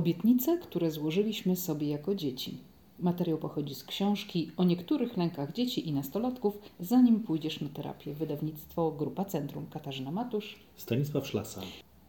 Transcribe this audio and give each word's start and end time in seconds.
Obietnice, 0.00 0.58
które 0.58 0.90
złożyliśmy 0.90 1.56
sobie 1.56 1.88
jako 1.88 2.14
dzieci. 2.14 2.58
Materiał 2.98 3.38
pochodzi 3.38 3.74
z 3.74 3.84
książki 3.84 4.50
o 4.56 4.64
niektórych 4.64 5.16
lękach 5.16 5.52
dzieci 5.52 5.88
i 5.88 5.92
nastolatków, 5.92 6.58
zanim 6.80 7.20
pójdziesz 7.20 7.60
na 7.60 7.68
terapię. 7.68 8.14
Wydawnictwo 8.14 8.92
Grupa 8.92 9.24
Centrum. 9.24 9.66
Katarzyna 9.66 10.10
Matusz. 10.10 10.56
Stanisław 10.76 11.26
Szlasa. 11.26 11.60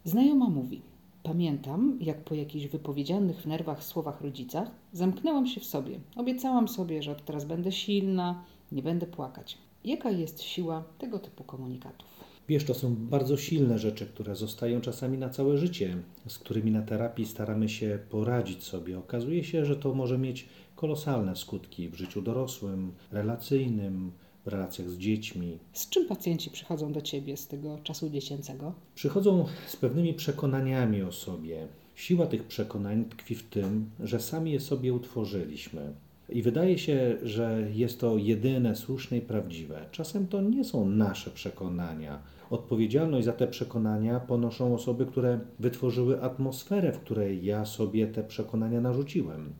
Znajoma 0.06 0.50
mówi. 0.50 0.82
Pamiętam, 1.24 1.98
jak 2.02 2.24
po 2.24 2.36
jakichś 2.36 2.66
wypowiedzianych 2.66 3.42
w 3.42 3.46
nerwach 3.46 3.83
słowach 3.83 4.21
rodzicach 4.21 4.71
zamknęłam 4.94 5.47
się 5.47 5.62
w 5.62 5.65
sobie. 5.65 5.99
Obiecałam 6.15 6.67
sobie, 6.67 7.03
że 7.03 7.12
od 7.12 7.26
teraz 7.26 7.46
będę 7.46 7.71
silna, 7.71 8.44
nie 8.71 8.83
będę 8.83 9.08
płakać. 9.08 9.58
Jaka 9.85 10.12
jest 10.12 10.44
siła 10.44 10.83
tego 10.97 11.19
typu 11.19 11.44
komunikatów? 11.44 12.21
Wiesz, 12.47 12.63
to 12.63 12.73
są 12.73 12.96
bardzo 12.96 13.37
silne 13.37 13.79
rzeczy, 13.79 14.05
które 14.05 14.35
zostają 14.35 14.81
czasami 14.81 15.17
na 15.17 15.29
całe 15.29 15.58
życie, 15.58 15.97
z 16.27 16.40
którymi 16.40 16.71
na 16.71 16.81
terapii 16.81 17.26
staramy 17.26 17.70
się 17.70 17.99
poradzić 18.09 18.63
sobie. 18.63 18.99
Okazuje 18.99 19.44
się, 19.44 19.66
że 19.66 19.76
to 19.76 19.94
może 19.94 20.18
mieć 20.18 20.49
kolosalne 20.76 21.35
skutki 21.35 21.90
w 21.90 21.96
życiu 21.96 22.22
dorosłym, 22.22 22.91
relacyjnym, 23.12 24.12
w 24.46 24.48
relacjach 24.48 24.90
z 24.90 24.98
dziećmi. 24.98 25.59
Z 25.73 25.90
czym 25.90 26.08
pacjenci 26.08 26.49
przychodzą 26.49 26.91
do 26.94 27.02
ciebie 27.02 27.38
z 27.38 27.48
tego 27.48 27.80
czasu 27.84 28.09
dziecięcego? 28.09 28.73
Przychodzą 28.96 29.46
z 29.68 29.76
pewnymi 29.76 30.13
przekonaniami 30.13 31.02
o 31.02 31.12
sobie. 31.12 31.68
Siła 31.96 32.27
tych 32.27 32.44
przekonań 32.44 33.05
tkwi 33.05 33.35
w 33.35 33.44
tym, 33.44 33.90
że 33.99 34.20
sami 34.20 34.52
je 34.52 34.60
sobie 34.60 34.94
utworzyliśmy. 34.94 35.94
I 36.31 36.41
wydaje 36.41 36.77
się, 36.77 37.17
że 37.23 37.67
jest 37.73 37.99
to 37.99 38.17
jedyne, 38.17 38.76
słuszne 38.76 39.17
i 39.17 39.21
prawdziwe. 39.21 39.85
Czasem 39.91 40.27
to 40.27 40.41
nie 40.41 40.63
są 40.63 40.90
nasze 40.90 41.31
przekonania. 41.31 42.20
Odpowiedzialność 42.49 43.26
za 43.26 43.34
te 43.34 43.48
przekonania 43.48 44.20
ponoszą 44.20 44.76
osoby, 44.76 45.05
które 45.05 45.40
wytworzyły 45.59 46.21
atmosferę, 46.21 46.91
w 46.91 46.99
której 46.99 47.45
ja 47.45 47.66
sobie 47.66 48.07
te 48.07 48.23
przekonania 48.23 48.81
narzuciłem. 48.81 49.54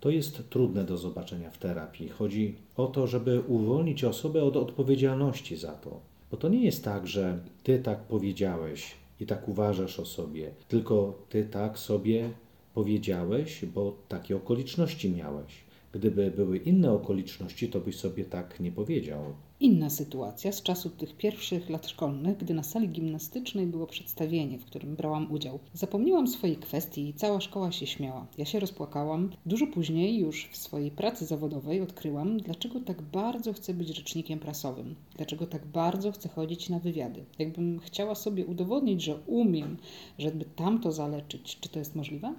To 0.00 0.10
jest 0.10 0.50
trudne 0.50 0.84
do 0.84 0.96
zobaczenia 0.96 1.50
w 1.50 1.58
terapii. 1.58 2.08
Chodzi 2.08 2.54
o 2.76 2.86
to, 2.86 3.06
żeby 3.06 3.40
uwolnić 3.40 4.04
osobę 4.04 4.42
od 4.42 4.56
odpowiedzialności 4.56 5.56
za 5.56 5.72
to. 5.72 6.00
Bo 6.30 6.36
to 6.36 6.48
nie 6.48 6.64
jest 6.64 6.84
tak, 6.84 7.06
że 7.06 7.38
ty 7.62 7.78
tak 7.78 8.00
powiedziałeś 8.00 8.94
i 9.20 9.26
tak 9.26 9.48
uważasz 9.48 10.00
o 10.00 10.04
sobie, 10.04 10.50
tylko 10.68 11.18
ty 11.28 11.44
tak 11.44 11.78
sobie 11.78 12.30
powiedziałeś, 12.74 13.64
bo 13.74 13.96
takie 14.08 14.36
okoliczności 14.36 15.10
miałeś. 15.10 15.65
Gdyby 15.96 16.30
były 16.30 16.58
inne 16.58 16.92
okoliczności, 16.92 17.68
to 17.68 17.80
byś 17.80 17.96
sobie 17.96 18.24
tak 18.24 18.60
nie 18.60 18.72
powiedział. 18.72 19.20
Inna 19.60 19.90
sytuacja 19.90 20.52
z 20.52 20.62
czasu 20.62 20.90
tych 20.90 21.16
pierwszych 21.16 21.70
lat 21.70 21.88
szkolnych, 21.88 22.36
gdy 22.36 22.54
na 22.54 22.62
sali 22.62 22.88
gimnastycznej 22.88 23.66
było 23.66 23.86
przedstawienie, 23.86 24.58
w 24.58 24.64
którym 24.64 24.96
brałam 24.96 25.32
udział. 25.32 25.58
Zapomniałam 25.74 26.28
swojej 26.28 26.56
kwestii 26.56 27.08
i 27.08 27.14
cała 27.14 27.40
szkoła 27.40 27.72
się 27.72 27.86
śmiała. 27.86 28.26
Ja 28.38 28.44
się 28.44 28.60
rozpłakałam. 28.60 29.30
Dużo 29.46 29.66
później, 29.66 30.18
już 30.18 30.48
w 30.52 30.56
swojej 30.56 30.90
pracy 30.90 31.26
zawodowej, 31.26 31.80
odkryłam, 31.80 32.38
dlaczego 32.38 32.80
tak 32.80 33.02
bardzo 33.02 33.52
chcę 33.52 33.74
być 33.74 33.96
rzecznikiem 33.96 34.38
prasowym. 34.38 34.94
Dlaczego 35.16 35.46
tak 35.46 35.66
bardzo 35.66 36.12
chcę 36.12 36.28
chodzić 36.28 36.68
na 36.68 36.78
wywiady. 36.78 37.24
Jakbym 37.38 37.78
chciała 37.78 38.14
sobie 38.14 38.46
udowodnić, 38.46 39.02
że 39.02 39.18
umiem, 39.26 39.76
żeby 40.18 40.44
tamto 40.44 40.92
zaleczyć. 40.92 41.58
Czy 41.60 41.68
to 41.68 41.78
jest 41.78 41.96
możliwe? 41.96 42.34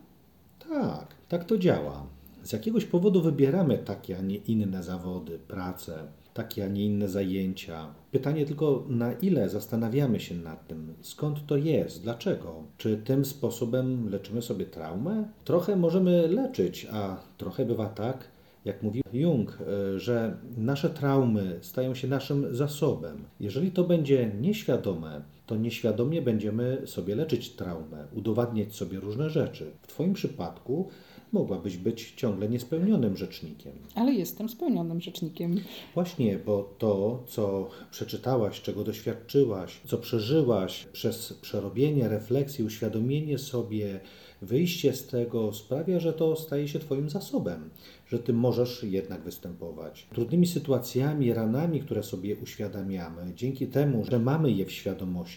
Tak, 0.69 1.15
tak 1.29 1.45
to 1.45 1.57
działa. 1.57 2.16
Z 2.47 2.53
jakiegoś 2.53 2.85
powodu 2.85 3.21
wybieramy 3.21 3.77
takie, 3.77 4.17
a 4.17 4.21
nie 4.21 4.35
inne 4.35 4.83
zawody, 4.83 5.39
pracę, 5.39 5.97
takie, 6.33 6.65
a 6.65 6.67
nie 6.67 6.85
inne 6.85 7.09
zajęcia. 7.09 7.93
Pytanie 8.11 8.45
tylko, 8.45 8.85
na 8.89 9.13
ile 9.13 9.49
zastanawiamy 9.49 10.19
się 10.19 10.35
nad 10.35 10.67
tym, 10.67 10.93
skąd 11.01 11.45
to 11.45 11.57
jest, 11.57 12.03
dlaczego? 12.03 12.63
Czy 12.77 12.97
tym 12.97 13.25
sposobem 13.25 14.09
leczymy 14.09 14.41
sobie 14.41 14.65
traumę? 14.65 15.27
Trochę 15.45 15.75
możemy 15.75 16.27
leczyć, 16.27 16.87
a 16.91 17.17
trochę 17.37 17.65
bywa 17.65 17.85
tak, 17.85 18.27
jak 18.65 18.83
mówi 18.83 19.01
Jung, 19.13 19.57
e, 19.61 19.99
że 19.99 20.37
nasze 20.57 20.89
traumy 20.89 21.59
stają 21.61 21.95
się 21.95 22.07
naszym 22.07 22.55
zasobem. 22.55 23.23
Jeżeli 23.39 23.71
to 23.71 23.83
będzie 23.83 24.31
nieświadome, 24.41 25.21
to 25.47 25.55
nieświadomie 25.55 26.21
będziemy 26.21 26.81
sobie 26.85 27.15
leczyć 27.15 27.49
traumę, 27.49 28.07
udowadniać 28.13 28.75
sobie 28.75 28.99
różne 28.99 29.29
rzeczy. 29.29 29.71
W 29.81 29.87
Twoim 29.87 30.13
przypadku 30.13 30.89
mogłabyś 31.31 31.77
być 31.77 32.11
ciągle 32.11 32.49
niespełnionym 32.49 33.17
rzecznikiem. 33.17 33.73
Ale 33.95 34.13
jestem 34.13 34.49
spełnionym 34.49 35.01
rzecznikiem. 35.01 35.59
Właśnie, 35.93 36.39
bo 36.45 36.75
to, 36.77 37.23
co 37.27 37.69
przeczytałaś, 37.91 38.61
czego 38.61 38.83
doświadczyłaś, 38.83 39.81
co 39.85 39.97
przeżyłaś 39.97 40.87
przez 40.93 41.33
przerobienie, 41.33 42.09
refleksję, 42.09 42.65
uświadomienie 42.65 43.37
sobie, 43.37 43.99
wyjście 44.41 44.93
z 44.93 45.07
tego 45.07 45.53
sprawia, 45.53 45.99
że 45.99 46.13
to 46.13 46.35
staje 46.35 46.67
się 46.67 46.79
Twoim 46.79 47.09
zasobem, 47.09 47.69
że 48.07 48.19
Ty 48.19 48.33
możesz 48.33 48.83
jednak 48.83 49.21
występować. 49.23 50.07
Trudnymi 50.13 50.47
sytuacjami, 50.47 51.33
ranami, 51.33 51.79
które 51.79 52.03
sobie 52.03 52.35
uświadamiamy, 52.35 53.33
dzięki 53.35 53.67
temu, 53.67 54.05
że 54.11 54.19
mamy 54.19 54.51
je 54.51 54.65
w 54.65 54.71
świadomości, 54.71 55.36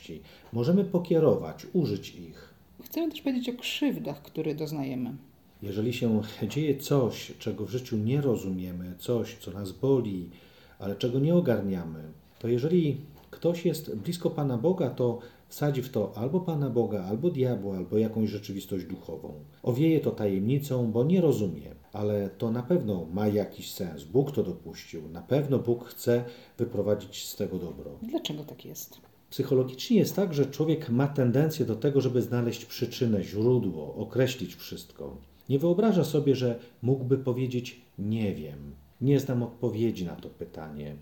możemy 0.53 0.84
pokierować, 0.84 1.66
użyć 1.72 2.15
ich. 2.15 2.55
Chcemy 2.84 3.12
też 3.12 3.22
powiedzieć 3.22 3.49
o 3.49 3.61
krzywdach, 3.61 4.22
które 4.22 4.55
doznajemy. 4.55 5.16
Jeżeli 5.62 5.93
się 5.93 6.22
dzieje 6.49 6.77
coś, 6.77 7.33
czego 7.38 7.66
w 7.66 7.71
życiu 7.71 7.97
nie 7.97 8.21
rozumiemy, 8.21 8.94
coś, 8.99 9.37
co 9.41 9.50
nas 9.50 9.72
boli, 9.72 10.31
ale 10.78 10.97
czego 10.97 11.19
nie 11.19 11.34
ogarniamy, 11.34 12.03
to 12.38 12.49
jeżeli 12.49 13.00
ktoś 13.31 13.65
jest 13.65 13.97
blisko 13.97 14.31
Pana 14.31 14.59
Boga, 14.59 14.91
to 14.91 15.19
wsadzi 15.49 15.83
w 15.83 15.88
to 15.88 16.12
albo 16.17 16.41
Pana 16.41 16.71
Boga, 16.71 17.05
albo 17.05 17.31
diabła, 17.31 17.77
albo 17.77 17.99
jakąś 17.99 18.31
rzeczywistość 18.31 18.84
duchową. 18.84 19.34
Owieje 19.62 20.00
to 20.00 20.11
tajemnicą, 20.11 20.93
bo 20.93 21.05
nie 21.05 21.21
rozumie, 21.21 21.75
ale 21.93 22.31
to 22.38 22.50
na 22.50 22.62
pewno 22.62 23.06
ma 23.12 23.28
jakiś 23.28 23.72
sens. 23.72 24.05
Bóg 24.05 24.32
to 24.32 24.43
dopuścił. 24.43 25.09
Na 25.09 25.22
pewno 25.22 25.59
Bóg 25.59 25.84
chce 25.84 26.25
wyprowadzić 26.59 27.28
z 27.28 27.37
tego 27.37 27.59
dobro. 27.59 27.91
Dlaczego 28.03 28.44
tak 28.44 28.65
jest? 28.65 29.09
Psychologicznie 29.31 29.99
jest 29.99 30.17
tak, 30.17 30.35
że 30.35 30.47
człowiek 30.47 30.91
ma 30.91 31.09
tendencję 31.09 31.67
do 31.67 31.77
tego, 31.77 32.01
żeby 32.01 32.23
znaleźć 32.23 32.65
przyczynę, 32.65 33.25
źródło, 33.25 33.95
określić 33.95 34.55
wszystko. 34.55 35.17
Nie 35.49 35.59
wyobraża 35.59 36.05
sobie, 36.05 36.35
że 36.35 36.59
mógłby 36.83 37.19
powiedzieć: 37.19 37.81
Nie 37.99 38.35
wiem, 38.35 38.75
nie 39.01 39.21
znam 39.21 39.43
odpowiedzi 39.43 40.05
na 40.05 40.17
to 40.17 40.29
pytanie. 40.29 40.97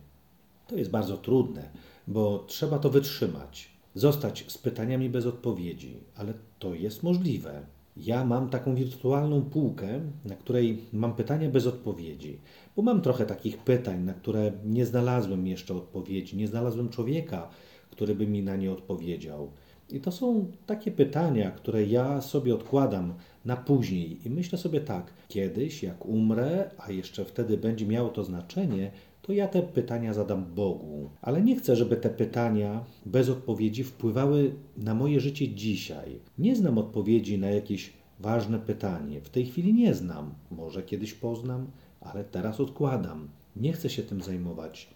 To 0.66 0.76
jest 0.76 0.90
bardzo 0.90 1.16
trudne, 1.16 1.70
bo 2.06 2.44
trzeba 2.46 2.78
to 2.78 2.90
wytrzymać, 2.90 3.70
zostać 3.94 4.44
z 4.48 4.58
pytaniami 4.58 5.10
bez 5.10 5.26
odpowiedzi, 5.26 5.96
ale 6.16 6.34
to 6.58 6.74
jest 6.74 7.02
możliwe. 7.02 7.66
Ja 7.96 8.24
mam 8.24 8.50
taką 8.50 8.74
wirtualną 8.74 9.42
półkę, 9.42 10.00
na 10.24 10.34
której 10.34 10.84
mam 10.92 11.14
pytania 11.14 11.50
bez 11.50 11.66
odpowiedzi, 11.66 12.40
bo 12.76 12.82
mam 12.82 13.00
trochę 13.00 13.26
takich 13.26 13.58
pytań, 13.58 14.04
na 14.04 14.14
które 14.14 14.52
nie 14.64 14.86
znalazłem 14.86 15.46
jeszcze 15.46 15.74
odpowiedzi, 15.74 16.36
nie 16.36 16.48
znalazłem 16.48 16.88
człowieka, 16.88 17.48
który 17.98 18.14
by 18.14 18.26
mi 18.26 18.42
na 18.42 18.56
nie 18.56 18.72
odpowiedział. 18.72 19.50
I 19.90 20.00
to 20.00 20.12
są 20.12 20.52
takie 20.66 20.90
pytania, 20.90 21.50
które 21.50 21.84
ja 21.84 22.20
sobie 22.20 22.54
odkładam 22.54 23.14
na 23.44 23.56
później 23.56 24.26
i 24.26 24.30
myślę 24.30 24.58
sobie 24.58 24.80
tak, 24.80 25.12
kiedyś 25.28 25.82
jak 25.82 26.06
umrę, 26.06 26.70
a 26.78 26.92
jeszcze 26.92 27.24
wtedy 27.24 27.56
będzie 27.56 27.86
miało 27.86 28.08
to 28.08 28.24
znaczenie, 28.24 28.90
to 29.22 29.32
ja 29.32 29.48
te 29.48 29.62
pytania 29.62 30.14
zadam 30.14 30.54
Bogu. 30.54 31.10
Ale 31.22 31.42
nie 31.42 31.56
chcę, 31.56 31.76
żeby 31.76 31.96
te 31.96 32.10
pytania 32.10 32.84
bez 33.06 33.28
odpowiedzi 33.28 33.84
wpływały 33.84 34.54
na 34.76 34.94
moje 34.94 35.20
życie 35.20 35.48
dzisiaj. 35.48 36.20
Nie 36.38 36.56
znam 36.56 36.78
odpowiedzi 36.78 37.38
na 37.38 37.50
jakieś 37.50 37.92
ważne 38.20 38.58
pytanie. 38.58 39.20
W 39.20 39.30
tej 39.30 39.46
chwili 39.46 39.74
nie 39.74 39.94
znam. 39.94 40.34
Może 40.50 40.82
kiedyś 40.82 41.14
poznam, 41.14 41.70
ale 42.00 42.24
teraz 42.24 42.60
odkładam. 42.60 43.28
Nie 43.56 43.72
chcę 43.72 43.90
się 43.90 44.02
tym 44.02 44.22
zajmować. 44.22 44.88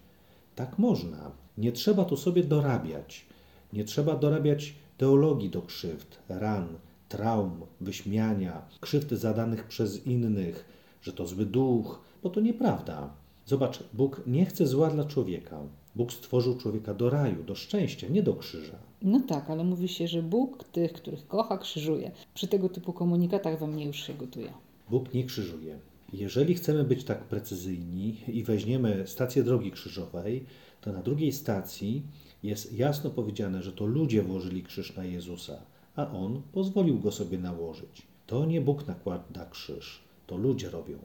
Tak 0.55 0.79
można. 0.79 1.42
Nie 1.59 1.73
trzeba 1.73 2.05
tu 2.05 2.17
sobie 2.17 2.45
dorabiać. 2.45 3.27
Nie 3.73 3.85
trzeba 3.85 4.17
dorabiać 4.17 4.75
teologii 4.99 5.51
do 5.51 5.63
krzywd, 5.63 6.19
ran, 6.29 6.69
traum, 7.09 7.61
wyśmiania, 7.81 8.63
krzywd 8.81 9.11
zadanych 9.11 9.65
przez 9.69 10.07
innych, 10.07 10.65
że 11.03 11.13
to 11.13 11.27
zły 11.27 11.47
duch, 11.47 12.01
bo 12.23 12.31
to 12.31 12.41
nieprawda. 12.41 13.11
Zobacz, 13.47 13.83
Bóg 13.93 14.23
nie 14.27 14.47
chce 14.47 14.67
zła 14.67 14.91
dla 14.91 15.05
człowieka. 15.05 15.59
Bóg 15.97 16.13
stworzył 16.13 16.59
człowieka 16.59 16.95
do 16.95 17.11
raju, 17.11 17.43
do 17.45 17.55
szczęścia, 17.55 18.09
nie 18.09 18.23
do 18.23 18.35
krzyża. 18.35 18.79
No 19.03 19.21
tak, 19.21 19.51
ale 19.51 19.65
mówi 19.65 19.89
się, 19.89 20.09
że 20.09 20.23
Bóg 20.23 20.65
tych, 20.65 20.93
których 20.93 21.27
kocha, 21.27 21.59
krzyżuje. 21.59 22.11
Przy 22.35 22.49
tego 22.49 22.69
typu 22.69 22.93
komunikatach 22.93 23.59
we 23.59 23.67
mnie 23.67 23.87
już 23.87 23.97
się 23.97 24.15
gotuje. 24.15 24.53
Bóg 24.91 25.15
nie 25.15 25.25
krzyżuje. 25.25 25.79
Jeżeli 26.13 26.55
chcemy 26.55 26.85
być 26.85 27.05
tak 27.05 27.25
precyzyjni 27.25 28.17
i 28.29 28.45
weźmiemy 28.45 29.07
stację 29.07 29.43
drogi 29.43 29.71
krzyżowej, 29.71 30.45
to 30.81 30.93
na 30.93 31.03
drugiej 31.03 31.33
stacji 31.33 32.03
jest 32.43 32.73
jasno 32.73 33.11
powiedziane, 33.11 33.63
że 33.63 33.73
to 33.73 33.87
ludzie 33.87 34.23
włożyli 34.23 34.63
krzyż 34.63 34.97
na 34.97 35.05
Jezusa, 35.05 35.63
a 35.97 36.11
On 36.11 36.43
pozwolił 36.53 36.99
go 36.99 37.13
sobie 37.13 37.39
nałożyć. 37.39 38.03
To 38.27 38.47
nie 38.47 38.61
Bóg 38.61 38.87
nakłada 38.87 39.47
krzyż, 39.47 40.05
to 40.27 40.37
ludzie 40.37 40.71
robią. 40.71 40.99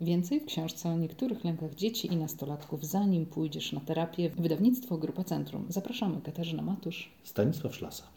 Więcej 0.00 0.40
w 0.40 0.44
książce 0.44 0.88
o 0.88 0.96
niektórych 0.96 1.44
lękach 1.44 1.74
dzieci 1.74 2.12
i 2.12 2.16
nastolatków, 2.16 2.86
zanim 2.86 3.26
pójdziesz 3.26 3.72
na 3.72 3.80
terapię. 3.80 4.30
Wydawnictwo 4.30 4.98
Grupa 4.98 5.24
Centrum. 5.24 5.66
Zapraszamy, 5.68 6.20
Katarzyna 6.20 6.62
Matusz. 6.62 7.10
Stanisław 7.24 7.76
Szlasa. 7.76 8.13